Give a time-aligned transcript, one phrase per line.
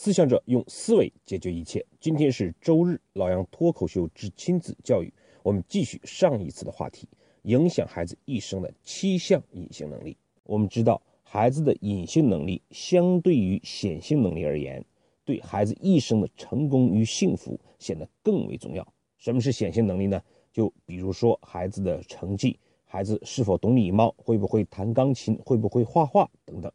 [0.00, 1.84] 思想者用思维解决一切。
[1.98, 7.08] 今天是周日，老杨脱口秀之亲子教育，我们继续上一次的话题：
[7.42, 10.16] 影响孩子一生的七项隐性能力。
[10.44, 14.84] 我们知道，孩子的隐性能力相对于显性能力而言，
[15.24, 18.86] 对孩子一生的成功与幸福显得更为重要。
[19.16, 20.22] 什么是显性能力呢？
[20.52, 26.70] 就比如说孩子的成绩，孩子是否懂礼貌，会不会弹钢琴，会不会画画等等。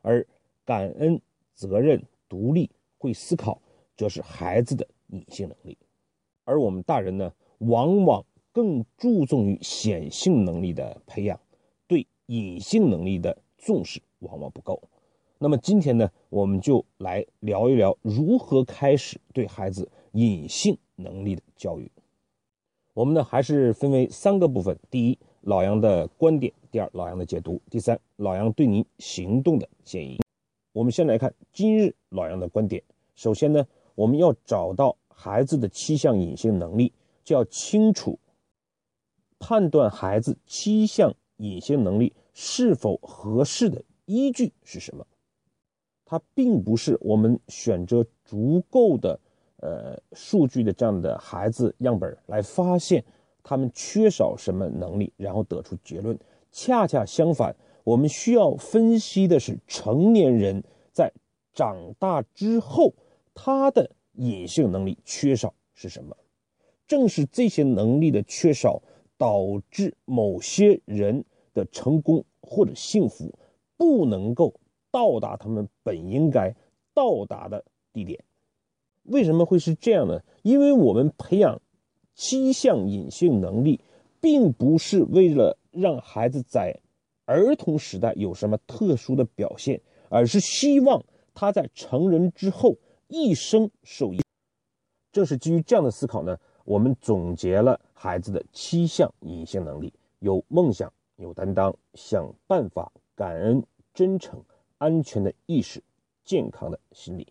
[0.00, 0.24] 而
[0.64, 1.20] 感恩、
[1.54, 2.00] 责任。
[2.28, 3.60] 独立会思考，
[3.96, 5.76] 这是孩子的隐性能力，
[6.44, 11.40] 而我们大人呢，往往更注重于显性能力的培养，
[11.86, 14.82] 对隐性能力的重视往往不够。
[15.38, 21.90] 那么今天呢，我们就来聊一聊如何开始对孩子隐性能力的教育。
[22.94, 30.18] 我们呢，还是分为三个部分：第一，老杨的观点；第二，老杨的解读；第三，老杨对您行动的建议。
[30.78, 32.80] 我们先来看今日老杨的观点。
[33.16, 36.92] 首先呢，我们要找到孩子的七项隐性能力，
[37.24, 38.16] 就要清楚
[39.40, 45.04] 判断孩子七项隐性能力是否合适的依据是什么。
[46.04, 49.18] 它并不是我们选择足够的
[49.56, 53.04] 呃数据的这样的孩子样本来发现
[53.42, 56.16] 他们缺少什么能力，然后得出结论。
[56.52, 57.56] 恰恰相反。
[57.84, 60.62] 我们需要分析的是成年人
[60.98, 61.12] 在
[61.54, 62.92] 长大之后
[63.32, 66.16] 他的隐性能力缺少是什么？
[66.88, 68.82] 正是这些能力的缺少，
[69.16, 71.24] 导致某些人
[71.54, 73.32] 的成功或者幸福
[73.76, 74.54] 不能够
[74.90, 76.52] 到达他们本应该
[76.92, 78.24] 到达的地点。
[79.04, 80.20] 为什么会是这样呢？
[80.42, 81.62] 因为我们培养
[82.16, 83.80] 七项隐性能力，
[84.20, 86.80] 并不是为了让孩子在
[87.24, 91.02] 儿童时代有什么特殊的表现，而是希望
[91.34, 92.76] 他在成人之后
[93.08, 94.20] 一生受益。
[95.12, 103.64] 正是基于这样的思考呢，我们总结了孩子的七项隐性能力：有梦想、有担当、想办法、感恩、
[103.94, 104.42] 真诚、
[104.78, 105.82] 安全的意识、
[106.24, 107.26] 健康的心理。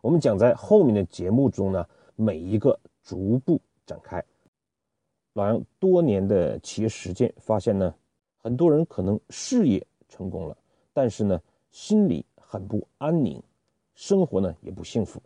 [0.00, 4.22] 我们讲在后面的节目中呢，每一个逐步展开。
[5.32, 7.94] 老杨多年的企业实践发现呢。
[8.44, 10.58] 很多人可能事业成功了，
[10.92, 11.40] 但是呢，
[11.72, 13.42] 心里很不安宁，
[13.94, 15.20] 生活呢也不幸福。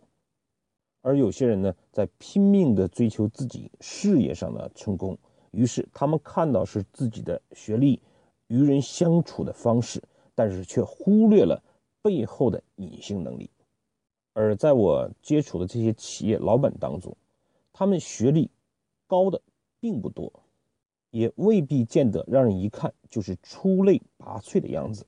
[1.01, 5.17] 而有些人呢，在拼命的追求自己事业上的成功，
[5.51, 8.01] 于是他们看到是自己的学历、
[8.47, 10.01] 与人相处的方式，
[10.33, 11.61] 但是却忽略了
[12.01, 13.49] 背后的隐性能力。
[14.33, 17.15] 而在我接触的这些企业老板当中，
[17.73, 18.49] 他们学历
[19.05, 19.41] 高的
[19.79, 20.31] 并不多。
[21.09, 25.07] 也未必见得让人一看就是出类拔萃的样子，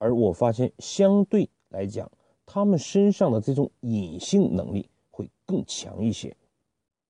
[0.00, 2.10] 而我发现相对来讲，
[2.46, 6.34] 他们身上的这种隐性能力会更强一些。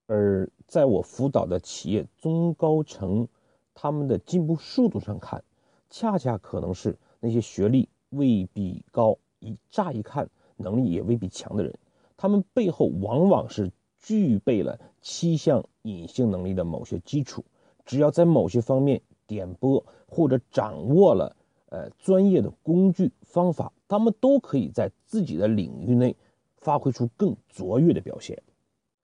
[0.07, 3.29] 而在我辅导的企业中高层，
[3.75, 5.45] 他们的进步速度上看，
[5.89, 11.79] 恰恰可能是那些学历未必高、一乍一看能力也未必强的人，
[12.17, 17.45] 他们背后往往是具备了七项隐性能力的某些基础。
[17.87, 21.37] 只要在某些方面点拨或者掌握了
[21.71, 26.15] 呃专业的工具方法，他们都可以在自己的领域内
[26.59, 28.43] 发挥出更卓越的表现。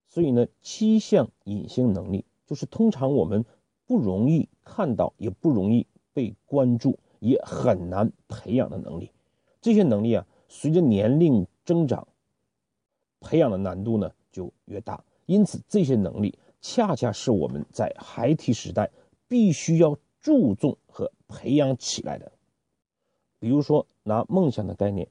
[0.06, 3.44] 所以呢，七项隐性能力就是通常我们
[3.86, 9.10] 不容易看到，也不容易被关注，也很难培养的能力。
[9.60, 12.06] 这些能力啊，随着年龄增长，
[13.20, 15.02] 培养的难度呢就越大。
[15.26, 16.38] 因此，这些能力。
[16.62, 18.90] 恰恰是我们在孩提时代
[19.28, 22.32] 必须要注重和培养起来的。
[23.46, 25.08] 比如说，拿梦想的概念，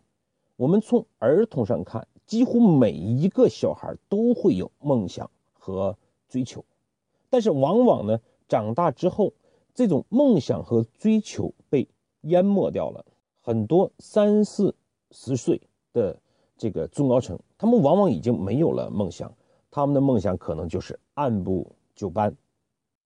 [0.57, 5.97] 我们从儿童上看，几乎每一个小孩都会有梦想和
[6.28, 6.66] 追求，
[7.29, 8.19] 但是往往呢，
[8.50, 9.31] 长大之后，
[9.73, 11.88] 这种梦想和追求被
[12.23, 13.06] 淹没掉了。
[13.40, 14.75] 很多三四
[15.12, 15.62] 十岁
[15.94, 16.19] 的
[16.57, 19.34] 这个中高层，他们往往已经没有了梦想。
[19.72, 22.35] 他们的梦想可能就是按部就班，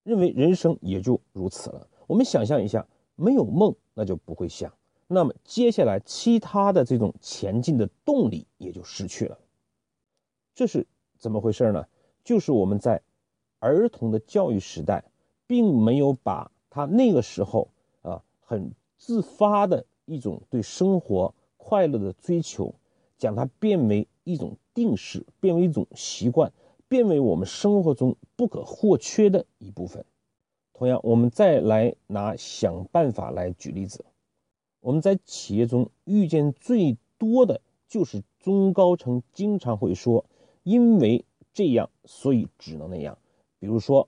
[0.01, 1.87] 认为人生也就如此了。
[2.07, 2.83] 我们想象一下，
[3.15, 4.73] 没有梦，那就不会想，
[5.11, 9.39] 那么接下来其他的这种前进的动力也就失去了。
[10.53, 10.85] 这是
[11.17, 11.87] 怎么回事呢？
[12.23, 13.01] 就是我们在
[13.57, 15.03] 儿童的教育时代，
[15.47, 17.69] 并没有把他那个时候
[18.03, 22.75] 啊很自发的一种对生活快乐的追求，
[23.17, 26.53] 将它变为一种定式，变为一种习惯。
[26.87, 30.05] 变为我们生活中不可或缺的一部分。
[30.73, 34.05] 同样，我们再来拿想办法来举例子。
[34.81, 40.25] 我们在企业中遇见最多的就是中高层经常会说，
[40.63, 43.17] 因为这样，所以只能那样。
[43.59, 44.07] 比如说，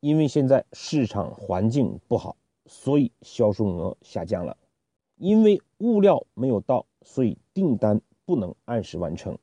[0.00, 4.56] 因为现在市场环境不好，所以销售额下降了；
[5.16, 9.34] 因为物料没有到，所以订单不能按时完成；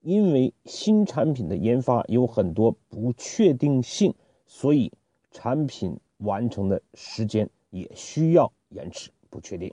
[0.00, 4.14] 因为新产品的研发有很多不确定性，
[4.46, 4.92] 所以
[5.30, 9.72] 产品完成的时间也需要延迟、不确定。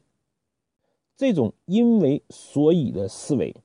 [1.15, 3.55] 这种因为所以的思维，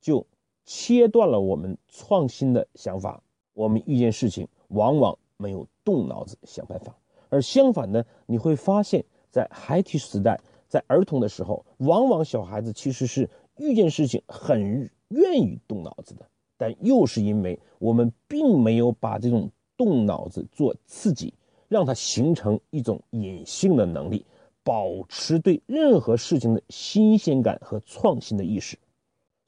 [0.00, 0.26] 就
[0.64, 3.22] 切断了我们创新的想法。
[3.54, 6.96] 我们遇见事情往往没有动脑子想办法，
[7.28, 21.34] 而相反呢，你会发现在孩提时代，在儿童的时候，往往小孩子其实是遇见事情很愿意动脑子的，但又是因为我们并没有把这种动脑子做刺激，
[21.68, 24.24] 让他形成一种隐性的能力。
[24.64, 28.78] 保持对任何事情的新鲜感和创新的意识，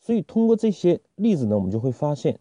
[0.01, 2.41] 所以通过这些例子呢，我们就会发现，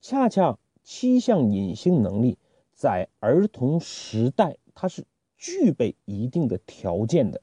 [0.00, 2.38] 恰恰七项隐性能力
[2.72, 5.04] 在儿童时代它是
[5.36, 7.42] 具备一定的条件的，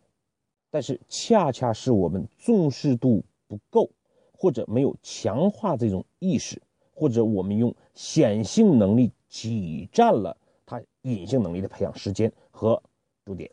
[0.71, 3.91] 但是恰恰是我们重视度不够，
[4.31, 6.59] 或者没有强化这种意识，
[6.95, 10.35] 或者我们用显性能力挤占了
[11.03, 12.83] 隐性能力的培养时间和
[13.23, 13.49] 重点。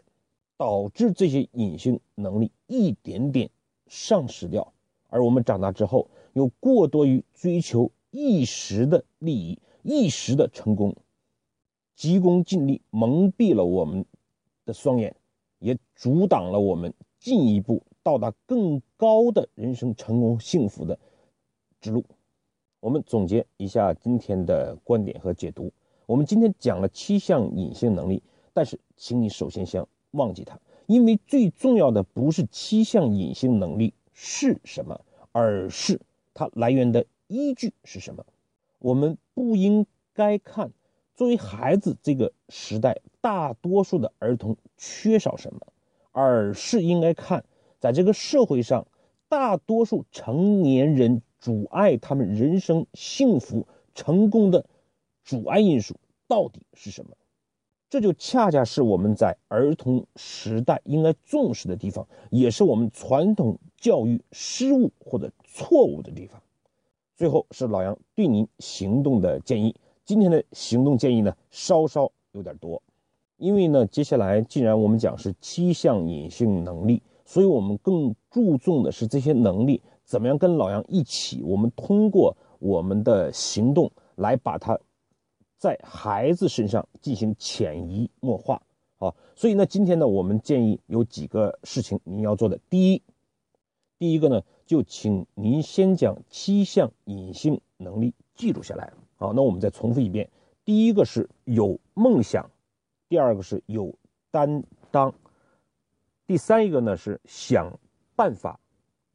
[0.57, 3.49] 导致这些隐性能力一点点
[3.87, 4.75] 丧失掉，
[5.09, 10.95] 而我们长大之后又过多于追求一时的利益、一时的成功，
[11.97, 14.05] 急功近利蒙蔽了我们
[14.67, 15.17] 的双眼，
[15.61, 20.99] 也阻挡了我们进一步到达更高的人生成功幸福的
[21.81, 22.05] 之路。
[22.81, 25.73] 我们总结一下今天的观点和解读。
[26.11, 28.21] 我们今天讲了七项隐性能力，
[28.53, 29.87] 但是请你首先先。
[30.11, 36.01] 忘记它，因为最重要的不是七项隐性能力是什么，而是
[36.35, 38.27] 它来源的依据是什么。
[38.81, 40.73] 我们不应该看
[41.15, 45.61] 作为孩子这个时代大多数的儿童缺少什么，
[46.11, 47.45] 而是应该看
[47.79, 48.85] 在这个社会上
[49.29, 54.67] 大多数成年人阻碍他们人生幸福成功的
[55.31, 55.95] 阻碍因素
[56.27, 57.13] 到底是什么。
[57.89, 66.43] 这就恰恰是我们在儿童时代应该重视的地方，也是我们传统教育失误或者错误的地方。
[67.17, 69.77] 最后是老杨对您行动的建议。
[70.05, 72.83] 今天的行动建议呢，稍稍有点多，
[73.37, 84.77] 因为呢，接下来既然我们讲是七项隐性能力，所以我们更注重的是这些能力怎么样跟老杨一起，我们通过我们的行动来把它。
[85.61, 88.63] 在孩子身上进行潜移默化，
[88.99, 92.59] 啊，所以呢，今天呢，我们建议有几个事情您要做的。
[92.71, 93.03] 第一，
[93.99, 98.91] 第一个呢，就请您先将七项隐性能力记录下来。
[99.17, 100.31] 好，那我们再重复一遍：
[100.65, 102.51] 第一个是有梦想，
[103.11, 103.95] 第二个是有
[104.31, 105.13] 担当，
[106.27, 107.79] 第三一个呢是想
[108.17, 108.59] 办法，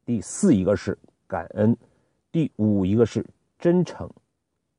[0.04, 0.96] 第四一个是
[1.26, 1.76] 感恩，
[2.30, 3.26] 第五一个是
[3.58, 4.08] 真诚。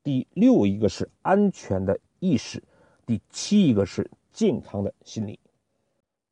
[0.08, 2.64] 第六一个是安全的意识，
[3.04, 5.38] 第七一个是健康的心理。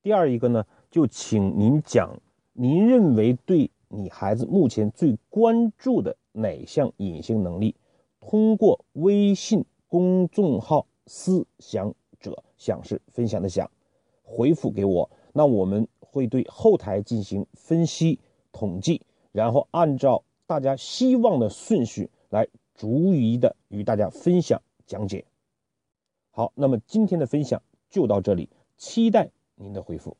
[0.02, 2.18] 第二一个呢，就请您讲
[2.54, 7.74] 您认为对你孩子目前最关注的哪项隐性能力，
[8.18, 13.70] 通过微信公众号“思想者想是分享的想”
[14.24, 18.18] 回复给我，那我们会对后台进行分析
[18.52, 19.02] 统计，
[19.32, 22.48] 然后按照大家希望的顺序来。
[22.76, 25.24] 逐一的与大家分享讲解。
[26.30, 30.16] 好，那么今天的分享就到这里，期待您的回复。